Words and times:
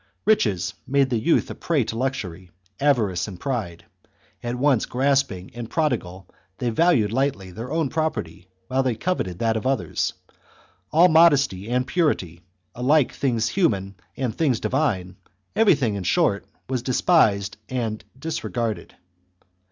Riches 0.25 0.73
made 0.87 1.11
the 1.11 1.19
youth 1.19 1.51
a 1.51 1.53
prey 1.53 1.83
to 1.83 1.95
luxury, 1.95 2.49
avarice, 2.79 3.27
and 3.27 3.39
pride: 3.39 3.85
at 4.41 4.55
once 4.55 4.87
grasping 4.87 5.51
and 5.53 5.69
prodigal, 5.69 6.27
they 6.57 6.71
valued 6.71 7.13
lightly 7.13 7.51
their 7.51 7.71
own 7.71 7.87
property, 7.89 8.47
while 8.67 8.81
they 8.81 8.95
coveted 8.95 9.37
that 9.37 9.55
of 9.55 9.67
others; 9.67 10.13
all 10.89 11.07
modesty 11.07 11.69
and 11.69 11.85
purity, 11.85 12.41
alike 12.73 13.13
things 13.13 13.49
human 13.49 13.93
and 14.17 14.35
things 14.35 14.59
divine, 14.59 15.17
everything, 15.55 15.93
in 15.93 16.03
short, 16.03 16.45
was 16.67 16.81
despised 16.81 17.57
and 17.69 18.03
disre 18.19 18.51
garded. 18.51 18.95